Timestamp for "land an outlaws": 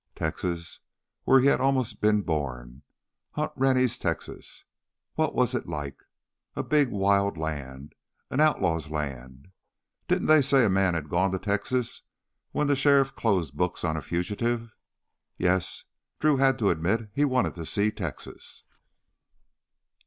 7.37-8.89